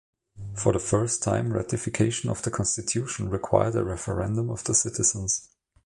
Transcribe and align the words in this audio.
For 0.55 0.73
the 0.73 0.79
first 0.79 1.21
time, 1.21 1.53
ratification 1.53 2.31
of 2.31 2.41
the 2.41 2.49
constitution 2.49 3.29
required 3.29 3.75
a 3.75 3.83
referendum 3.83 4.49
of 4.49 4.63
the 4.63 4.73
citizens. 4.73 5.47